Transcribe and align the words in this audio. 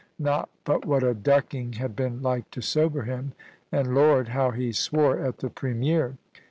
Not 0.17 0.49
but 0.63 0.83
what 0.83 1.03
a 1.03 1.13
ducking 1.13 1.73
had 1.73 1.95
been 1.95 2.23
like 2.23 2.49
to 2.57 2.61
sober 2.63 3.03
him; 3.03 3.33
and 3.71 3.93
Lord, 3.93 4.29
how 4.29 4.49
he 4.49 4.71
swore 4.71 5.19
at 5.19 5.37
the 5.37 5.49
Premier 5.51 6.17